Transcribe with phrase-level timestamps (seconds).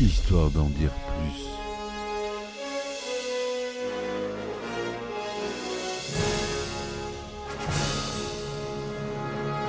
[0.00, 1.42] histoire d'en dire plus.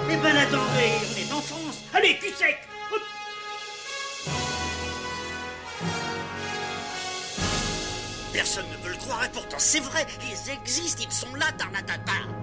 [0.10, 2.58] Eh ben attendez, on est en France Allez, cul sec.
[8.32, 12.43] Personne ne veut le croire et pourtant c'est vrai, ils existent, ils sont là, Tarnatata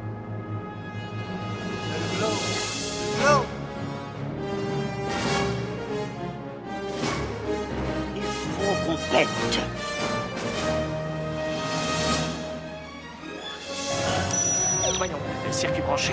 [14.98, 15.19] Voyons,
[15.50, 16.12] circuit branché,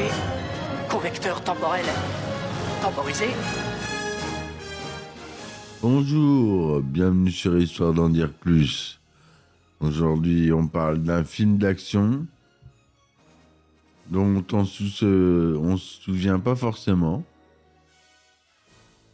[0.89, 1.85] convecteur temporel
[2.81, 3.25] temporisé.
[5.83, 8.99] Bonjour, bienvenue sur Histoire d'en dire plus.
[9.79, 12.25] Aujourd'hui, on parle d'un film d'action
[14.09, 17.23] dont on se, on se souvient pas forcément.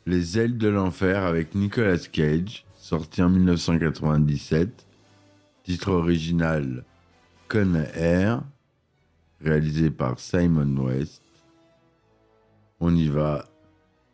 [0.06, 4.86] Les ailes de l'enfer avec Nicolas Cage, sorti en 1997.
[5.64, 6.84] Titre original
[7.48, 8.44] Con Air,
[9.40, 11.24] réalisé par Simon West.
[12.82, 13.46] On y va,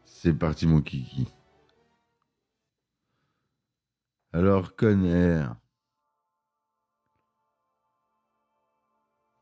[0.05, 1.25] c'est parti mon kiki.
[4.33, 5.55] Alors Con Air.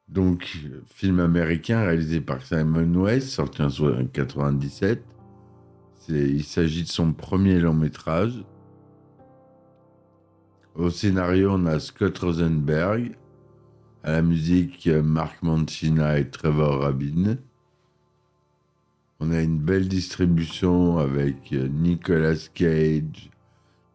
[0.08, 0.58] Donc,
[0.90, 5.04] film américain réalisé par Simon West, sorti en 1997.
[6.08, 8.46] Il s'agit de son premier long métrage.
[10.78, 13.16] Au scénario, on a Scott Rosenberg.
[14.04, 17.38] À la musique, Mark Mancina et Trevor Rabin.
[19.20, 23.32] On a une belle distribution avec Nicolas Cage,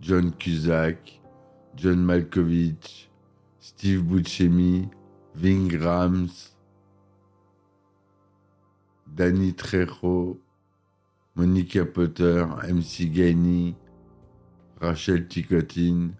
[0.00, 1.20] John Cusack,
[1.76, 3.08] John Malkovich,
[3.60, 4.88] Steve Buscemi,
[5.36, 6.56] Ving Rams,
[9.06, 10.40] Danny Trejo,
[11.36, 13.76] Monica Potter, MC Gainey,
[14.80, 16.10] Rachel Ticotin,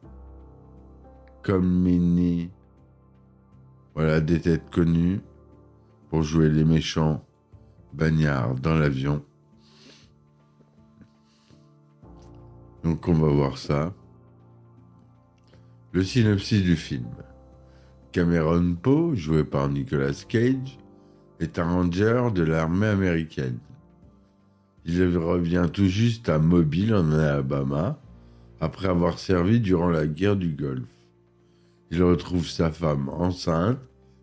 [1.43, 2.51] Colmini.
[3.95, 5.21] Voilà des têtes connues
[6.09, 7.25] pour jouer les méchants
[7.93, 9.25] bagnards dans l'avion.
[12.85, 13.95] Donc on va voir ça.
[15.93, 17.09] Le synopsis du film.
[18.13, 20.79] Cameron Poe, joué par Nicolas Cage,
[21.41, 23.59] est un ranger de l'armée américaine.
[24.85, 27.99] Il revient tout juste à Mobile en Alabama
[28.61, 30.92] après avoir servi durant la guerre du Golfe.
[31.93, 33.79] Il retrouve sa femme enceinte,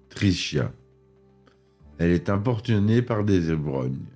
[0.09, 0.73] Tricia.
[1.99, 4.07] Elle est importunée par des ébrognes.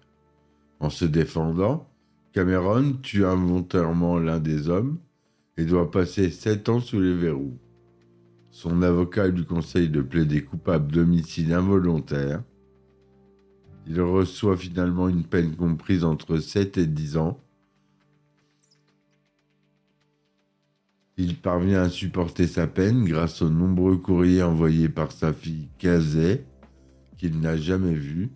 [0.79, 1.87] En se défendant,
[2.31, 4.97] Cameron tue involontairement l'un des hommes
[5.57, 7.59] et doit passer sept ans sous les verrous.
[8.49, 12.41] Son avocat lui conseille de plaider coupable d'homicide involontaire.
[13.85, 17.39] Il reçoit finalement une peine comprise entre 7 et 10 ans.
[21.17, 26.43] Il parvient à supporter sa peine grâce aux nombreux courriers envoyés par sa fille Kazé,
[27.17, 28.31] qu'il n'a jamais vue.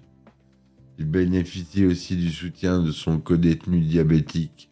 [0.99, 4.71] Il bénéficie aussi du soutien de son codétenu diabétique,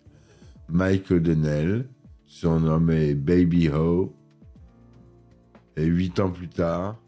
[0.69, 1.87] Mike O'Donnell,
[2.25, 4.15] surnommé Baby Ho.
[5.75, 7.01] Et huit ans plus tard,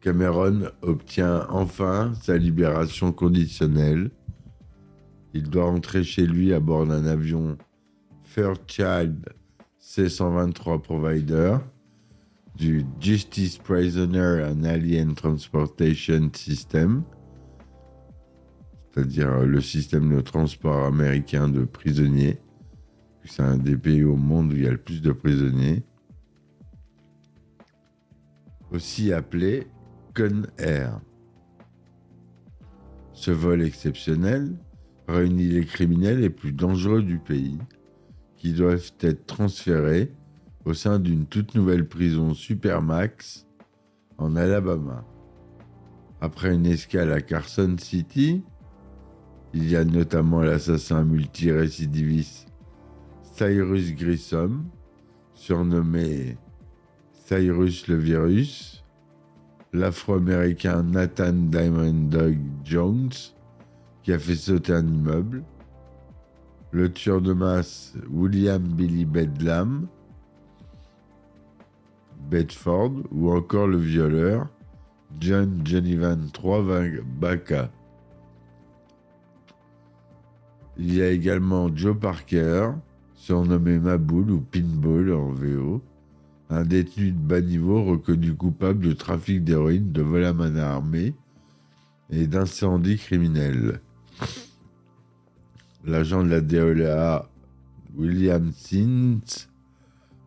[0.00, 4.10] Cameron obtient enfin sa libération conditionnelle.
[5.34, 7.56] Il doit rentrer chez lui à bord d'un avion
[8.24, 9.24] Fairchild
[9.92, 11.56] C-123 Provider
[12.54, 17.02] du Justice Prisoner and Alien Transportation System,
[18.94, 22.38] c'est-à-dire le système de transport américain de prisonniers.
[23.24, 25.82] C'est un des pays au monde où il y a le plus de prisonniers
[28.70, 29.66] aussi appelé
[30.14, 31.00] Con Air.
[33.12, 34.54] Ce vol exceptionnel
[35.08, 37.58] réunit les criminels les plus dangereux du pays
[38.40, 40.10] qui doivent être transférés
[40.64, 43.46] au sein d'une toute nouvelle prison Supermax
[44.16, 45.04] en Alabama.
[46.22, 48.42] Après une escale à Carson City,
[49.52, 52.48] il y a notamment l'assassin multirécidiviste
[53.22, 54.64] Cyrus Grissom,
[55.34, 56.38] surnommé
[57.12, 58.84] Cyrus le virus,
[59.74, 63.10] l'afro-américain Nathan Diamond Dog Jones,
[64.02, 65.44] qui a fait sauter un immeuble,
[66.72, 69.86] le tueur de masse William Billy Bedlam,
[72.30, 74.48] Bedford, ou encore le violeur
[75.18, 77.70] John Jenivan III Baca.
[80.76, 82.70] Il y a également Joe Parker,
[83.14, 85.82] surnommé Maboul ou Pinball en VO,
[86.48, 91.14] un détenu de bas niveau reconnu coupable de trafic d'héroïne, de vol à main armée
[92.10, 93.80] et d'incendie criminel.
[95.84, 97.26] L'agent de la DEA
[97.96, 99.48] William Sins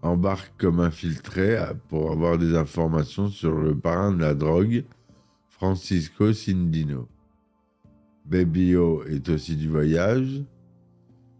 [0.01, 1.57] embarque comme infiltré
[1.89, 4.83] pour avoir des informations sur le parrain de la drogue,
[5.47, 7.07] Francisco Cindino.
[8.25, 10.43] Baby O est aussi du voyage.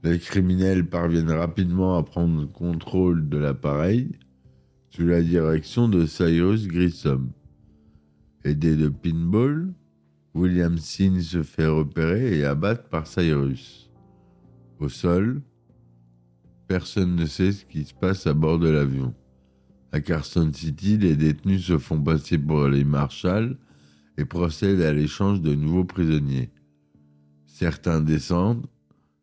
[0.03, 4.11] Les criminels parviennent rapidement à prendre le contrôle de l'appareil
[4.91, 7.31] sous la direction de Cyrus Grissom.
[8.43, 9.73] Aidé de Pinball,
[10.35, 13.89] William Sin se fait repérer et abattre par Cyrus.
[14.83, 15.41] Au sol,
[16.67, 19.15] personne ne sait ce qui se passe à bord de l'avion.
[19.93, 23.57] À Carson City, les détenus se font passer pour les marshals
[24.17, 26.51] et procèdent à l'échange de nouveaux prisonniers.
[27.45, 28.67] Certains descendent,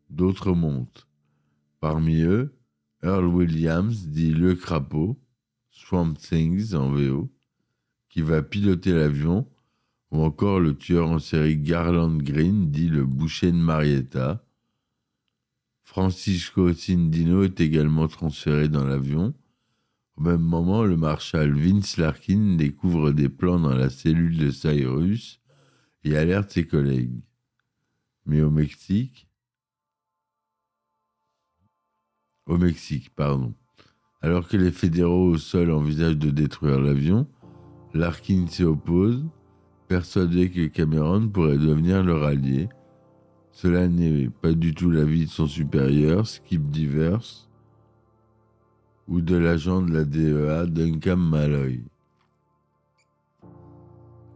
[0.09, 1.07] d'autres montent.
[1.79, 2.55] Parmi eux,
[3.03, 5.21] Earl Williams dit Le Crapaud,
[5.69, 7.31] Swamp Things en VO,
[8.09, 9.47] qui va piloter l'avion,
[10.11, 14.43] ou encore le tueur en série Garland Green dit Le Boucher de Marietta.
[15.91, 19.35] Francisco Cindino est également transféré dans l'avion.
[20.17, 25.41] Au même moment, le marshal Vince Larkin découvre des plans dans la cellule de Cyrus
[26.05, 27.21] et alerte ses collègues.
[28.25, 29.29] Mais au Mexique,
[32.47, 33.53] au Mexique, pardon.
[34.21, 37.27] Alors que les fédéraux au sol envisagent de détruire l'avion,
[37.95, 39.27] Larkin s'y oppose,
[39.89, 42.69] persuadé que Cameron pourrait devenir leur allié.
[43.53, 47.49] Cela n'est pas du tout l'avis de son supérieur, Skip Divers,
[49.09, 51.83] ou de l'agent de la DEA, Duncan Malloy,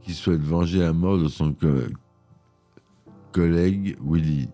[0.03, 1.69] qui souhaite venger la mort de son co
[3.33, 4.49] collègue Willy.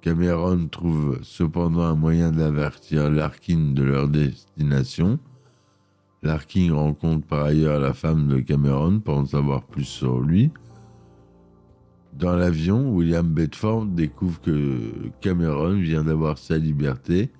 [0.00, 5.18] Cameron trouve cependant un moyen d'avertir Larkin de leur destination.
[6.22, 10.52] Larkin rencontre par ailleurs la femme de Cameron pour en savoir plus sur lui.
[12.18, 17.30] Dans l'avion, William Bedford découvre que Cameron vient d'avoir sa liberté,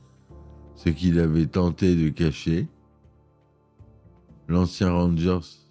[0.77, 2.69] ce qu'il avait tenté de cacher.
[4.47, 5.67] L'ancien Rangers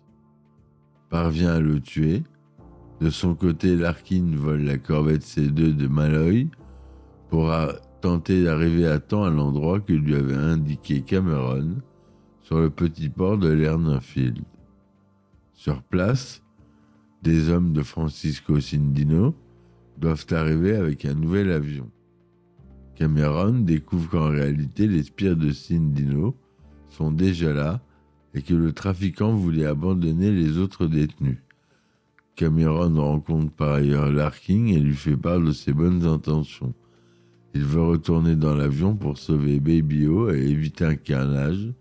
[1.09, 2.23] parvient à le tuer.
[2.99, 6.47] De son côté, Larkin vole la corvette C2 de Malloy
[7.29, 7.49] pour
[8.01, 11.77] tenter d'arriver à temps à l'endroit que lui avait indiqué Cameron
[12.41, 14.43] sur le petit port de Lernerfield.
[15.53, 16.43] Sur place,
[17.27, 19.35] des hommes de Francisco Cindino
[19.97, 21.91] doivent arriver avec un nouvel avion.
[22.95, 26.37] Cameron découvre qu'en réalité les spires de Cindino
[26.87, 27.81] sont déjà là
[28.33, 31.39] et que le trafiquant voulait abandonner les autres détenus.
[32.37, 36.73] Cameron rencontre par ailleurs Larkin et lui fait part de ses bonnes intentions.
[37.53, 41.73] Il veut retourner dans l'avion pour sauver Baby O et éviter un carnage.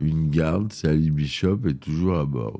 [0.00, 2.58] Une garde, Sally Bishop, est toujours à bord.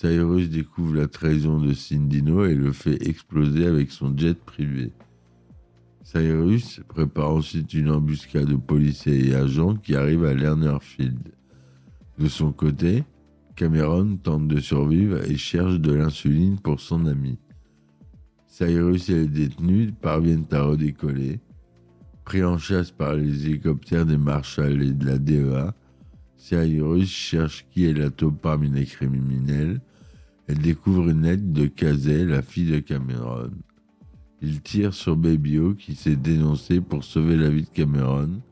[0.00, 4.94] Cyrus découvre la trahison de Cindino et le fait exploser avec son jet privé.
[6.04, 11.20] Cyrus prépare ensuite une embuscade de policiers et agents qui arrivent à Lernerfield.
[12.18, 13.04] De son côté,
[13.56, 17.36] Cameron tente de survivre et cherche de l'insuline pour son ami.
[18.46, 21.40] Cyrus et les détenus parviennent à redécoller.
[22.24, 25.74] Pris en chasse par les hélicoptères des Marshals et de la DEA,
[26.38, 29.82] Cyrus cherche qui est la taupe parmi les criminels.
[30.50, 33.52] Elle découvre une lettre de Kazay, la fille de Cameron.
[34.42, 38.42] Il tire sur Baby O qui s'est dénoncé pour sauver la vie de Cameron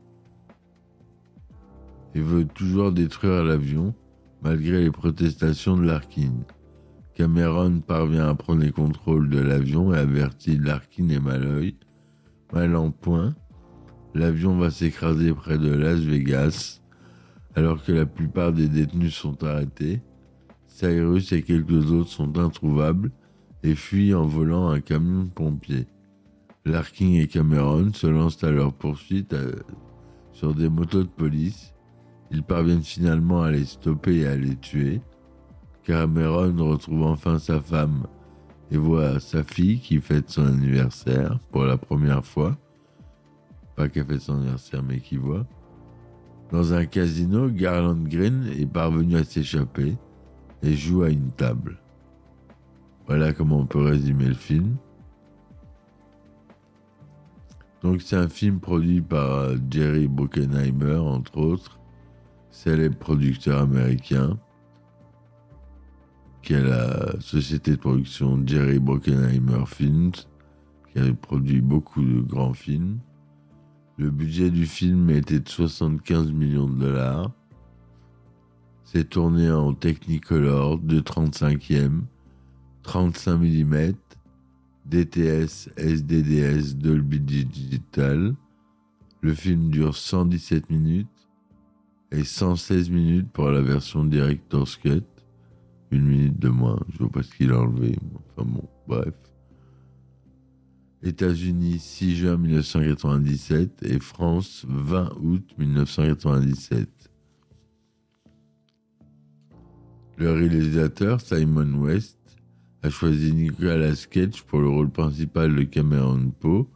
[2.15, 3.93] et veut toujours détruire l'avion
[4.41, 6.31] malgré les protestations de Larkin.
[7.15, 11.75] Cameron parvient à prendre les contrôles de l'avion et avertit Larkin et Malloy.
[12.53, 13.35] Mal en point,
[14.15, 16.79] l'avion va s'écraser près de Las Vegas
[17.55, 20.01] alors que la plupart des détenus sont arrêtés.
[20.69, 23.11] Cyrus et quelques autres sont introuvables
[23.63, 25.87] et fuient en volant un camion de pompiers.
[26.65, 29.51] Larkin et Cameron se lancent à leur poursuite euh,
[30.31, 31.73] sur des motos de police.
[32.31, 35.01] Ils parviennent finalement à les stopper et à les tuer.
[35.83, 38.05] Cameron retrouve enfin sa femme
[38.71, 42.55] et voit sa fille qui fête son anniversaire pour la première fois.
[43.75, 45.47] Pas qu'elle fête son anniversaire, mais qui voit.
[46.51, 49.97] Dans un casino, Garland Green est parvenu à s'échapper
[50.63, 51.79] et joue à une table.
[53.07, 54.75] Voilà comment on peut résumer le film.
[57.81, 61.79] Donc c'est un film produit par Jerry Bruckheimer, entre autres,
[62.51, 64.37] célèbre producteur américain
[66.41, 70.11] qui a la société de production Jerry Bruckheimer Films,
[70.91, 72.99] qui avait produit beaucoup de grands films.
[73.97, 77.31] Le budget du film était de 75 millions de dollars.
[78.91, 82.01] C'est tourné en Technicolor de 35e,
[82.81, 83.93] 35 mm,
[84.87, 88.33] DTS, SDDS, Dolby Digital,
[89.21, 91.29] Le film dure 117 minutes
[92.11, 95.03] et 116 minutes pour la version Director's Cut.
[95.91, 97.95] Une minute de moins, je vois pas ce qu'il a enlevé.
[98.35, 99.13] Enfin bon, bref.
[101.03, 106.89] États-Unis 6 juin 1997 et France 20 août 1997.
[110.19, 112.17] Le réalisateur Simon West
[112.83, 116.67] a choisi Nicolas Cage pour le rôle principal de Cameron Poe,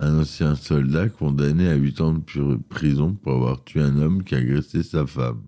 [0.00, 4.34] un ancien soldat condamné à 8 ans de prison pour avoir tué un homme qui
[4.34, 5.42] a agressé sa femme.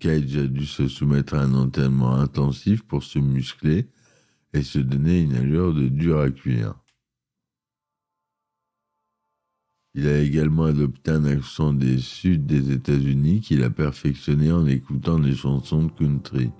[0.00, 3.86] Cage a dû se soumettre à un entraînement intensif pour se muscler
[4.52, 6.74] et se donner une allure de dur à cuire.
[9.94, 15.18] Il a également adopté un accent des sud des États-Unis qu'il a perfectionné en écoutant
[15.18, 16.50] des chansons de country.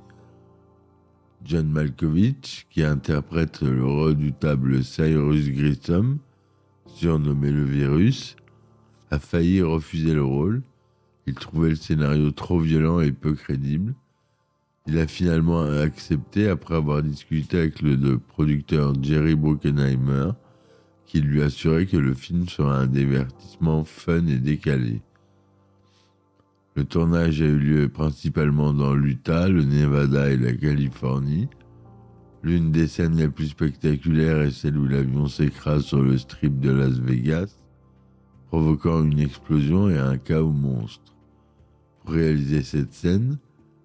[1.42, 6.18] John Malkovich, qui interprète le redoutable Cyrus Grissom,
[6.86, 8.36] surnommé le virus,
[9.10, 10.62] a failli refuser le rôle.
[11.26, 13.94] Il trouvait le scénario trop violent et peu crédible.
[14.86, 20.32] Il a finalement accepté après avoir discuté avec le producteur Jerry Bruckheimer,
[21.12, 25.02] qui lui assurait que le film serait un divertissement fun et décalé.
[26.75, 31.50] Le tournage a eu lieu principalement dans l'Utah, le Nevada et la Californie.
[32.42, 36.71] L'une des scènes les plus spectaculaires est celle où l'avion s'écrase sur le strip de
[36.71, 37.59] Las Vegas,
[38.47, 41.14] provoquant une explosion et un chaos monstre.
[42.00, 43.37] Pour réaliser cette scène,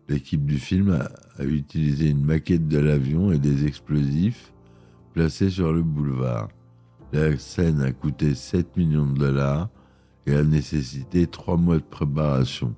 [0.08, 1.10] l'équipe du film a,
[1.42, 4.54] a utilisé une maquette de l'avion et des explosifs
[5.14, 6.48] placés sur le boulevard.
[7.14, 9.70] La scène a coûté 7 millions de dollars
[10.26, 12.76] et a nécessité 3 mois de préparation.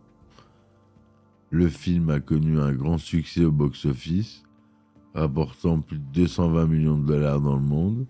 [1.49, 4.43] Le film a connu un grand succès au box-office,
[5.15, 8.05] rapportant plus de 220 millions de dollars dans le monde.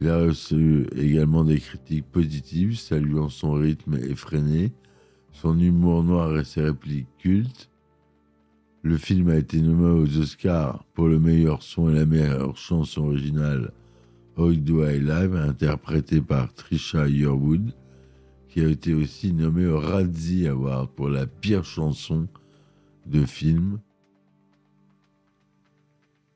[0.00, 4.72] Il a reçu également des critiques positives, saluant son rythme effréné,
[5.32, 7.70] son humour noir et ses répliques cultes.
[8.82, 13.08] Le film a été nommé aux Oscars pour le meilleur son et la meilleure chanson
[13.08, 13.70] originale
[14.36, 17.72] How Do I Live, interprété par Trisha Yearwood,
[18.48, 22.28] qui a été aussi nommé au Razzie Award pour la pire chanson
[23.06, 23.78] de film.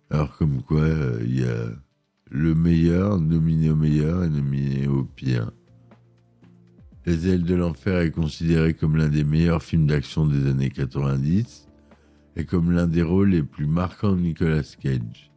[0.09, 1.67] Alors comme quoi, euh, il y a
[2.31, 5.51] le meilleur nominé au meilleur et nominé au pire.
[7.05, 11.69] Les ailes de l'enfer est considéré comme l'un des meilleurs films d'action des années 90
[12.37, 15.30] et comme l'un des rôles les plus marquants de Nicolas Cage.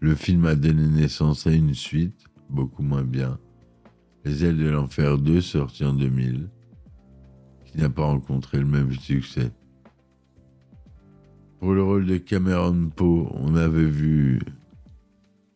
[0.00, 3.38] Le film a donné naissance à une suite, beaucoup moins bien,
[4.24, 6.48] Les ailes de l'enfer 2, sorti en 2000,
[7.66, 9.52] qui n'a pas rencontré le même succès.
[11.60, 14.40] Pour le rôle de Cameron Poe, on avait vu,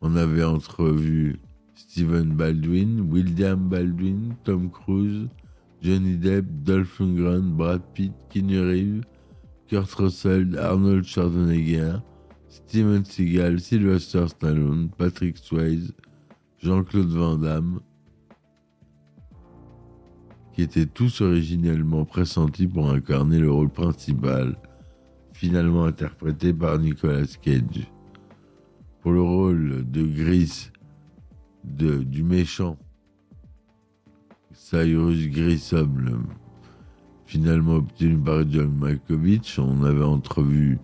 [0.01, 1.39] on avait entrevu
[1.75, 5.27] Stephen Baldwin, William Baldwin, Tom Cruise,
[5.81, 9.03] Johnny Depp, Dolph Lundgren, Brad Pitt, Keanu Reeves,
[9.67, 12.01] Kurt Russell, Arnold Schwarzenegger,
[12.49, 15.93] Steven Seagal, Sylvester Stallone, Patrick Swayze,
[16.57, 17.79] Jean-Claude Van Damme,
[20.53, 24.57] qui étaient tous originellement pressentis pour incarner le rôle principal,
[25.31, 27.87] finalement interprété par Nicolas Cage.
[29.01, 30.71] Pour le rôle de Gris,
[31.63, 32.77] de, du méchant,
[34.51, 36.27] Cyrus Grissom,
[37.27, 40.79] finalement obtenu par John Malkovich, on avait entrevu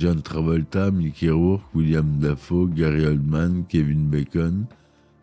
[0.00, 4.66] John Travolta, Mickey Rourke, William Dafoe, Gary Oldman, Kevin Bacon,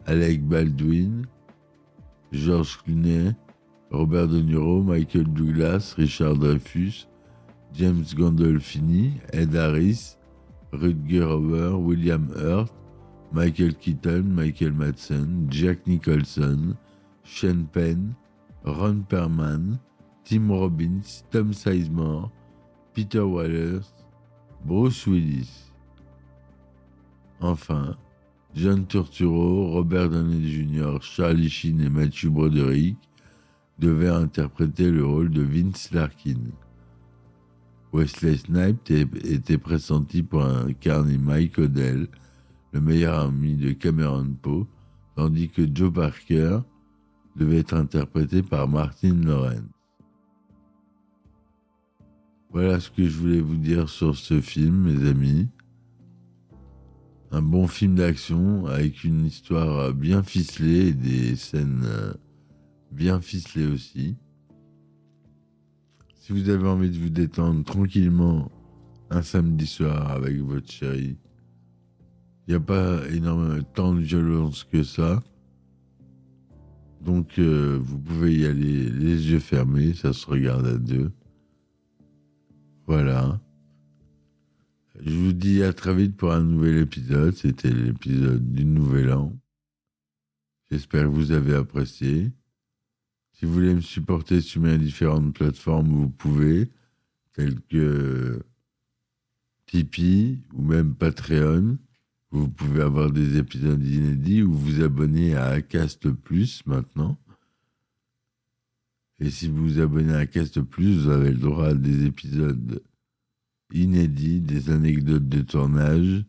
[0.05, 1.25] Alec Baldwin,
[2.31, 3.36] George Clooney,
[3.89, 7.07] Robert De Niro, Michael Douglas, Richard Dreyfus,
[7.74, 10.15] James Gandolfini, Ed Harris,
[10.72, 12.69] Rutger Hauer, William Hurt,
[13.31, 16.77] Michael Keaton, Michael Madsen, Jack Nicholson,
[17.24, 18.15] Sean Penn,
[18.63, 19.79] Ron Perlman,
[20.24, 22.29] Tim Robbins, Tom Sizemore,
[22.93, 23.96] Peter Wallace,
[24.67, 25.71] Bruce Willis.
[27.39, 27.95] Enfin,
[28.53, 32.97] John Turturro, Robert Downey Jr., Charlie Sheen et Matthew Broderick
[33.79, 36.51] devaient interpréter le rôle de Vince Larkin.
[37.93, 38.91] Wesley Snipes
[39.24, 42.09] était pressenti pour incarner Mike Odell,
[42.74, 44.67] le meilleur ami de Cameron Poe,
[45.15, 46.59] tandis que Joe Parker
[47.38, 49.76] devait être interprété par Martin Lawrence.
[52.51, 55.49] Voilà ce que je voulais vous dire sur ce film, mes amis.
[57.31, 62.13] Un bon film d'action avec une histoire bien ficelée et des scènes euh,
[62.91, 64.15] bien ficelées aussi.
[66.15, 68.49] Si vous avez envie de vous détendre tranquillement
[69.09, 71.17] un samedi soir avec votre chérie,
[72.47, 75.21] il n'y a pas énormément tant de violence que ça.
[77.01, 81.11] Donc, euh, vous pouvez y aller les yeux fermés, ça se regarde à deux.
[82.88, 83.41] Voilà.
[85.01, 87.36] Je vous dis à très vite pour un nouvel épisode.
[87.36, 89.38] C'était l'épisode du Nouvel An.
[90.72, 92.32] J'espère que vous avez apprécié.
[93.34, 96.72] Si vous voulez me supporter sur mes différentes plateformes, vous pouvez,
[97.34, 98.41] telles que
[99.65, 101.77] Tipeee ou même Patreon.
[102.32, 107.17] Vous pouvez avoir des épisodes inédits ou vous abonner à Acast Plus maintenant.
[109.19, 112.83] Et si vous vous abonnez à Acast Plus, vous avez le droit à des épisodes
[113.74, 116.24] inédits, des anecdotes de tournage,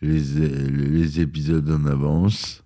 [0.00, 2.62] les, les épisodes en avance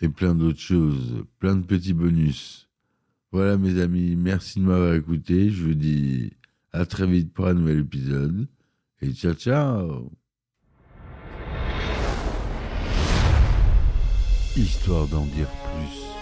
[0.00, 2.68] et plein d'autres choses, plein de petits bonus.
[3.30, 5.50] Voilà mes amis, merci de m'avoir écouté.
[5.50, 6.32] Je vous dis
[6.72, 8.48] à très vite pour un nouvel épisode.
[9.00, 10.10] Et ciao ciao
[14.56, 16.21] Histoire d'en dire plus.